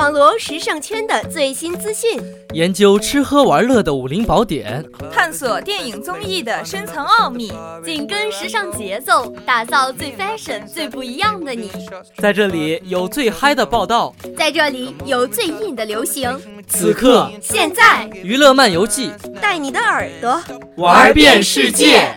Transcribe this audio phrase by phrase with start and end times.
[0.00, 2.18] 网罗时尚圈的最新资讯，
[2.54, 4.82] 研究吃喝玩乐的武林宝典，
[5.12, 7.52] 探索电影综艺的深层奥秘，
[7.84, 11.70] 紧跟时尚节奏，打造最 fashion、最不一样的你。
[12.16, 16.34] 在这里有最嗨的报道，在这里有最硬的流行。
[16.66, 19.12] 此刻，现在，娱乐漫游记。
[19.38, 20.42] 带你的耳朵。
[20.76, 22.16] 玩遍世界。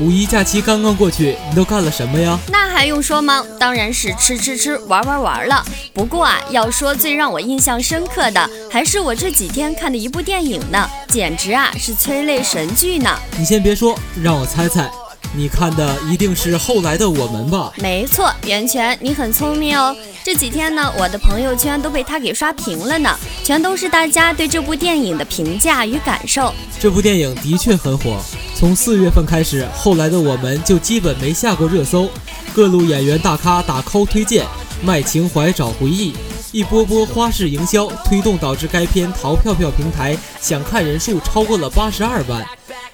[0.00, 2.38] 五一假期刚刚过去，你都干了什么呀？
[2.48, 3.44] 那还用说吗？
[3.58, 5.64] 当然是吃吃吃，玩玩玩了。
[5.92, 13.16] 不过啊，要说最让我印象深刻的，还是我这几天看的一部电影呢，简直啊是催泪神剧呢。
[13.38, 14.90] 你先别说，让我猜猜。
[15.36, 17.72] 你看的一定是后来的我们吧？
[17.78, 19.94] 没错，袁泉，你很聪明哦。
[20.22, 26.54] 这几天呢，我的朋友圈都被他给刷屏了呢，全都是大家对这部电影的评价与感受。
[26.78, 28.20] 这部电影的确很火，
[28.56, 32.08] 从四月份开始，后来的我们就基本没下过热搜。
[32.54, 34.46] 各路演员大咖打 call 推荐，
[34.82, 36.14] 卖情怀找回忆，
[36.52, 42.46] 一波波花式营销推动，导致该片淘票票平台想看人数超过了八十二万。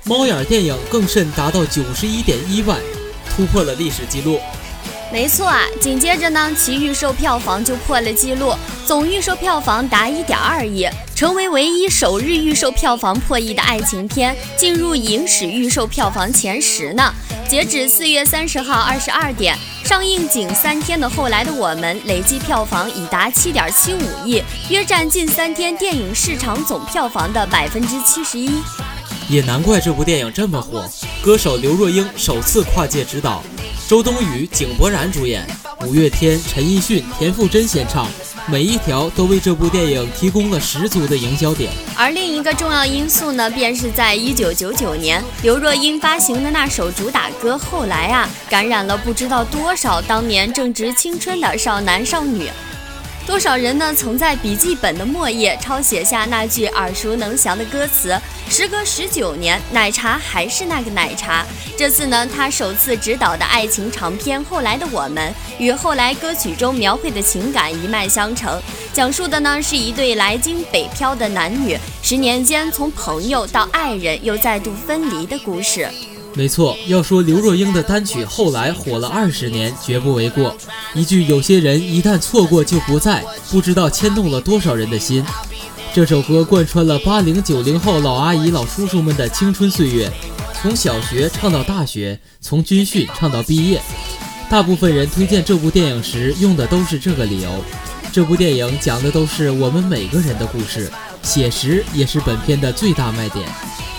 [0.04, 2.78] 猫眼电影更甚，达到九十一点一万，
[3.28, 4.40] 突破了历史记录。
[5.12, 8.54] 没错啊，紧接着呢，其预售票房就破了记录，
[8.86, 17.12] 总预售票房达一点二亿，成为唯一首日预售票房破亿的爱情片，进入影史预售票房前十呢。
[17.48, 28.62] 截止四月三十号二十二点，上映仅三天的《后来的我们》累计票房已达七点七五亿，约占近三天电影市场总票房的百分之七十一。
[29.30, 30.84] 也难怪这部电影这么火。
[31.22, 33.40] 歌手刘若英首次跨界执导，
[33.88, 35.46] 周冬雨、井柏然主演，
[35.86, 38.08] 五月天、陈奕迅、田馥甄献唱，
[38.48, 41.70] 每一条都为这部电影提供了十足的营销点。
[41.96, 52.48] 而另一个重要因素呢，便是在一九九九年，刘若英发行的那首主打歌《后来》啊，感染了不知道多少当年正值青春的少男少女。
[53.30, 53.94] 多少人呢？
[53.94, 58.20] 曾在笔记本的末页抄写下那句耳熟能详的歌词。
[58.48, 61.46] 时隔十九年，奶茶还是那个奶茶。
[61.78, 68.60] 这次呢，他首次执导的爱情长片《后来的我们》与后来歌曲中描绘的情感一脉相承，
[68.92, 75.88] 讲述的呢是一对来京北漂的男女十年间从朋友到爱人又再度分离的故事。
[76.34, 80.56] 没错，要说刘若英的单曲后来火了二十年，绝不为过。
[80.94, 85.24] 一句“有些人一旦错过就不在”，不知道牵动了多少人的心。
[85.92, 90.10] 这首歌贯穿了八零九零后老阿姨、老叔叔们的青春岁月，
[90.62, 93.82] 从小学唱到大学，从军训唱到毕业。
[94.48, 97.50] 大部分人推荐这部电影时用的都是这个理由。
[98.12, 100.90] 这部电影讲的都是我们每个人的故事，
[101.22, 103.48] 写实也是本片的最大卖点。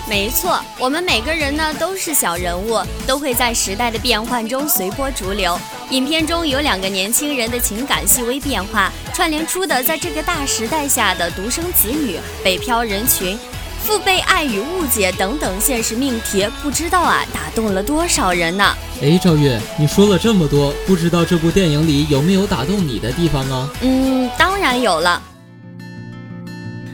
[0.08, 5.58] 没错，我们每个人呢都是小人物，都会在时代的变换中随波逐流。
[5.90, 13.38] 影片中有两个年轻人的情感细微变化，串联出的在这个大时代下的独生子女、北漂人群、
[13.84, 18.76] 父辈爱与误解等等现实命题，不知道啊打动了多少人呢？
[19.00, 23.70] 哎，赵月，你说了这么多，不知道这部电影里有没有打动你的地方啊？
[23.80, 25.22] 嗯，当然有了。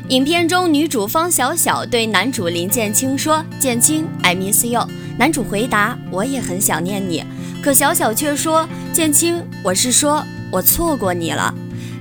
[0.09, 4.89] 影片中，女主方小小对男主林建清说：“建清，I miss you。”
[5.19, 7.23] 男主回答：“我也很想念你。”
[7.63, 11.55] 可小小却说：“建清，我是说我错过你了。”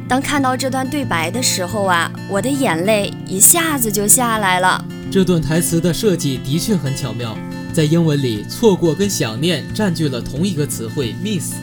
[0.07, 4.85] 当看到这段对白的时候啊，我的眼泪一下子就下来了。
[5.11, 7.37] 这段台词的设计的确很巧妙，
[7.73, 11.55] 在英文里，错过跟想念占据了同一个词汇 “miss”。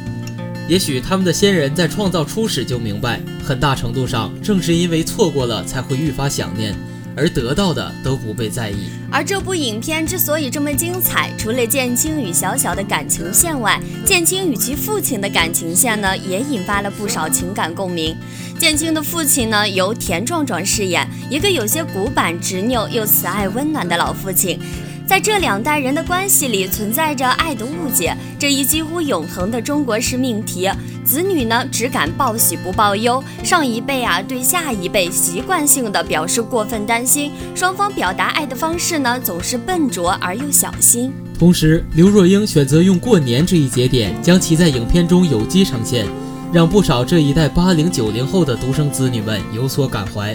[0.66, 6.74] 也许他们的先人在创造初始就明白，很大程度上正是因为错过了，才会愈发想念，
[7.14, 8.88] 而得到的都不被在意。
[9.12, 18.16] 而这部影片之所以这么精彩，除了建青与小小的感情线外，建青与其父亲的感情线呢，也引发了不少情感共鸣。
[18.58, 24.58] 建青的父亲呢，由田壮壮饰演，一个有些古板、执拗又慈爱温暖的老父亲。
[25.06, 30.68] 在这两代人的关系里存在着爱的误解，这一几乎永恒的中国式命题。
[31.04, 41.12] 子女呢只敢报喜不报忧，上一辈啊对下一辈习惯性的表示过分担心，双方表达爱的方式呢总是笨拙而又小心。
[41.38, 46.06] 同时，刘若英选择用过年这一节点，将其在影片中有机呈现，
[46.50, 50.34] 让不少这一代八零九零后的独生子女们有所感怀。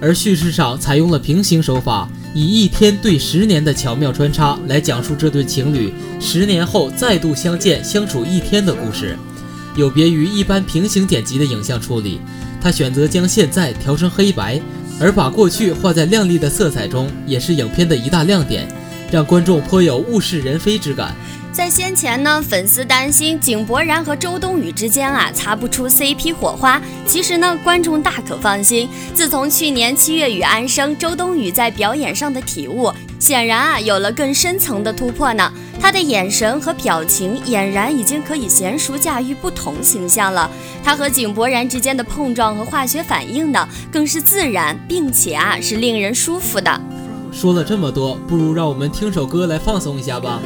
[0.00, 9.16] 而叙事上采用了平行手法，以一天对十年的巧妙穿插来讲述这对情侣十年后再度相见、相处一天的故事。
[9.74, 12.20] 有别于一般平行剪辑的影像处理，
[12.60, 14.60] 他选择将现在调成黑白，
[15.00, 18.66] 而把过去画在亮丽的色彩中，也是影片的一大亮点，
[19.10, 21.14] 让观众颇有物是人非之感。
[21.56, 28.86] 在先前呢，粉丝担心井柏然和周冬雨之间啊擦不出 CP 火花，其实呢，观众大可放心。
[29.14, 35.50] 自从去年七月与安生，周冬雨在表演上的体悟，显然啊有了更深层的突破呢。
[35.80, 40.50] 他的眼神和表情俨然已经可以娴熟驾驭不同形象了。
[40.84, 46.78] 他和井柏然之间的碰撞和化学反应呢，更是自然，并且啊是令人舒服的。
[47.32, 50.38] 说了这么多，不如让我们听首歌来放松一下吧。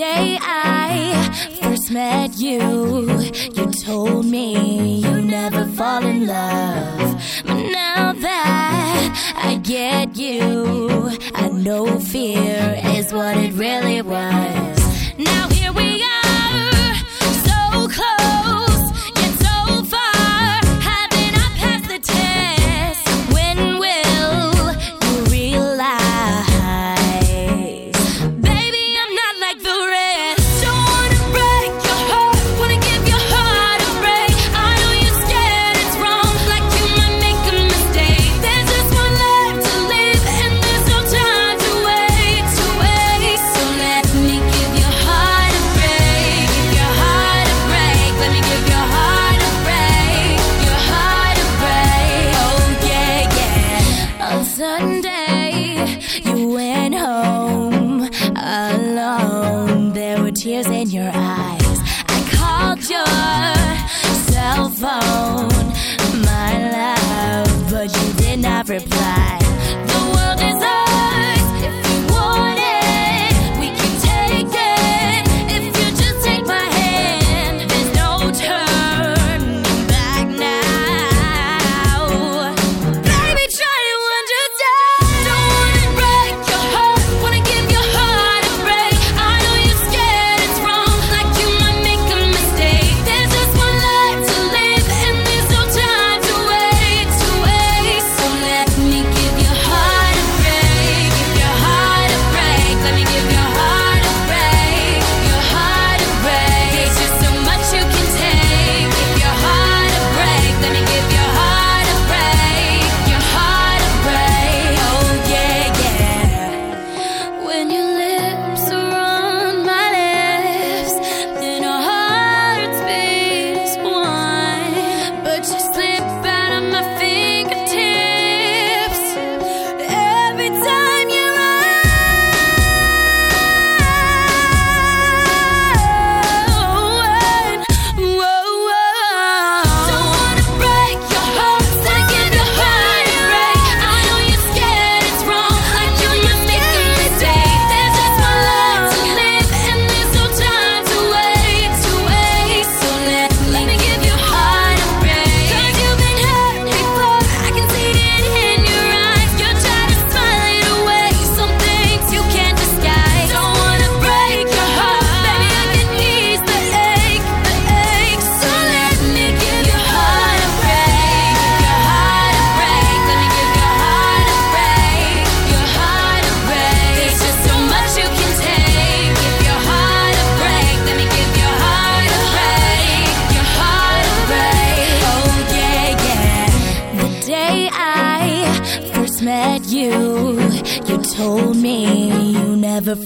[0.00, 2.60] Day I first met you,
[3.56, 6.69] you told me you never fall in love.
[9.42, 14.79] I get you, I know fear is what it really was.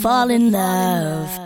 [0.01, 1.29] Fall in love.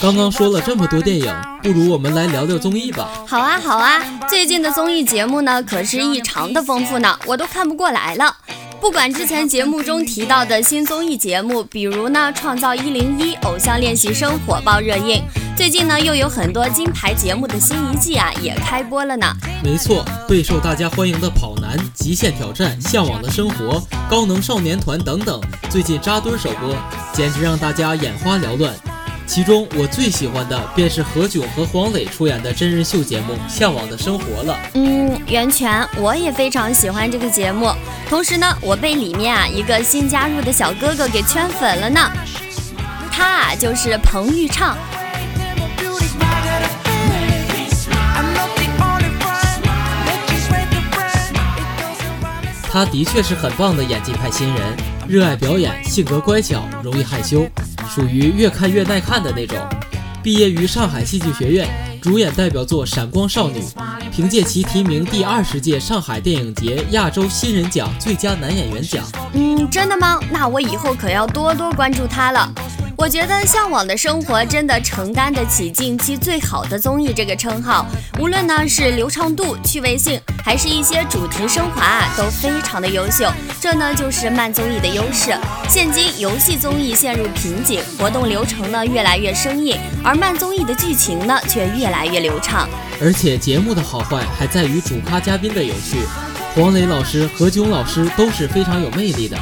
[0.00, 3.08] 刚刚说了这么多电影，不如我们来聊聊综艺吧。
[3.26, 3.98] 好啊，好啊，
[4.28, 8.36] 最近的综艺节目呢，可是异常的丰富呢，我都看不过来了。
[8.80, 15.22] 不管之前节目中提到的新综艺节目，比如呢《创造一零一》《偶像练习生》火爆热映，
[15.56, 19.26] 最近呢又有很多金牌节目的新一季啊也开播了呢。
[19.62, 23.74] 没错，备受大家欢迎的《跑男》《极限挑战》《向往的生活》
[24.10, 26.76] 《高能少年团》等等，最近扎堆首播，
[27.12, 28.74] 简直让大家眼花缭乱。
[29.26, 34.58] 其中我最喜欢的便是何炅和黄磊出演的真人秀节目《向往的生活》了。
[34.74, 37.72] 嗯，袁泉，我也非常喜欢这个节目。
[38.08, 42.00] 同时呢，我被里面啊一个新加入的小哥哥给圈粉了呢。
[43.10, 44.76] 他啊就是彭昱畅。
[52.74, 54.76] 他的确是很棒的演技派新人，
[55.06, 57.46] 热爱表演，性格乖巧，容易害羞。
[57.88, 59.56] 属于越看越耐看的那种。
[60.24, 61.68] 毕业于上海戏剧学院，
[62.02, 63.60] 主演代表作《闪光少女》，
[64.10, 69.04] 凭借其提名第二十届上海电影节亚洲新人奖最佳男演员奖。
[69.34, 70.18] 嗯，真的吗？
[70.32, 72.52] 那我以后可要多多关注他了。
[72.96, 77.84] 我觉得《向往的生活》真的承担得起近期最好的综艺这个称号，
[78.20, 83.28] 无论呢是流畅度、趣味性，还是一些主题升华啊，都非常的优秀。
[83.60, 85.36] 这呢就是慢综艺的优势。
[85.68, 92.68] 现今游戏综艺陷入瓶颈，活动流程呢越来越生硬，而慢综艺的剧情呢却越来越流畅。
[93.02, 95.98] 而且节目的好坏还在于主咖嘉宾的有趣。
[96.54, 99.36] 黄磊老师、何炅老师都是非常有魅力的，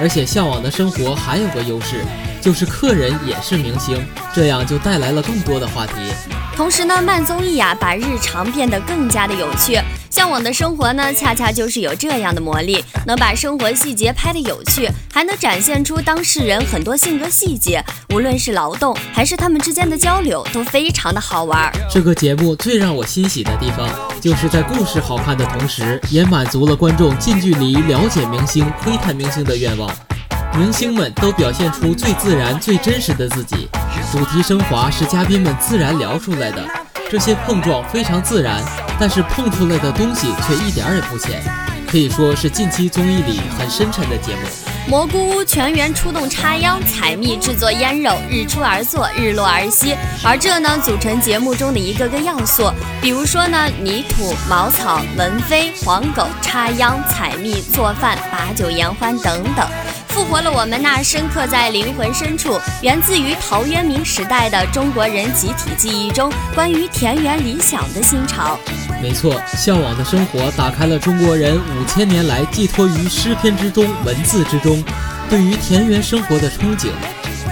[0.00, 2.02] 而且《向往的生活》还有个优势。
[2.44, 5.94] 就是客人也是明星，这样就带来了更多的话题。
[6.54, 9.80] 同时呢，慢综艺啊，把日常变得更加的有趣。
[10.10, 17.82] 向往的生活呢，恰恰就是有这样的魔力，能把生活细节拍得有趣，还能展现出当事人很多性格细节。
[18.10, 21.72] 无论是劳动还是他们之间的交流，都非常的好玩。
[21.90, 23.88] 这个节目最让我欣喜的地方，
[24.20, 29.90] 就是在故事好看的同时，也满足了观众近距离了解明星、窥探明星的愿望。
[30.56, 33.68] 明星们都表现出最自然、最真实的自己，
[34.12, 36.62] 主题升华是嘉宾们自然聊出来的，
[37.10, 38.62] 这些碰撞非常自然，
[38.98, 41.42] 但是碰出来的东西却一点也不浅，
[41.90, 44.42] 可以说是近期综艺里很深沉的节目。
[44.86, 52.70] 蘑菇屋全员出动插秧采蜜制作腌肉，日出而作，日落而息，而这呢组成节目中的一个个要素，
[53.02, 59.66] 比如说呢泥土、茅草、蚊飞、黄狗、插秧、采蜜、做饭、把酒言欢等等。
[60.14, 68.56] 复活了我们那深刻在灵魂深处、源自于陶渊明时代的中国人集体记忆中关于田园理想的新潮。
[69.02, 74.84] 没错，向往的生活打开了中国人五千年来寄托于诗篇之中、文字之中
[75.28, 76.90] 对于田园生活的憧憬。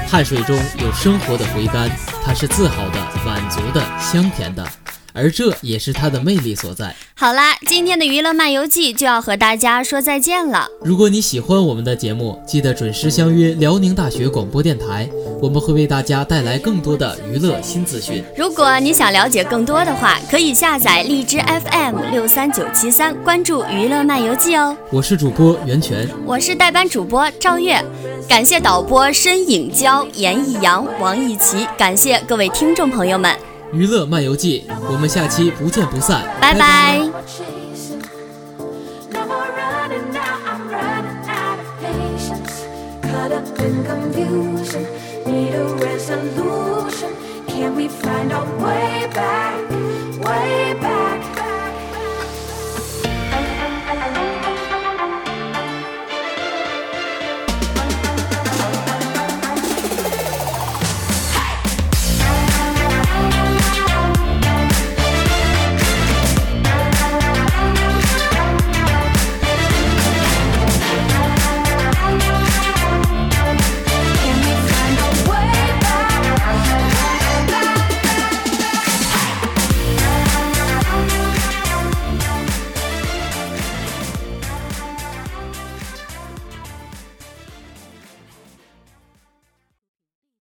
[0.08, 1.90] 汗水中有生活的回甘，
[2.24, 4.64] 它是自豪的、满足的、香甜的。
[5.12, 6.94] 而这也是它的魅力所在。
[7.14, 10.66] 好啦，今天的娱乐漫游记就要和大家说再见了。
[10.82, 15.08] 如果你喜欢我们的节目，记得准时相约辽宁大学广播电台，
[15.40, 18.24] 我们会为大家带来更多的娱乐新资讯。
[18.36, 24.76] 如果你想了解更多的话，可以下载荔枝 FM 六三九七三，关注娱乐漫游记哦。
[24.90, 27.80] 我是主播袁泉，我是代班主播赵月，
[28.28, 33.51] 感谢导播申颖娇、严艺阳、王艺琪，感谢各位听众朋友们。
[33.72, 37.00] 娱乐漫游记，我们下期不见不散，拜拜。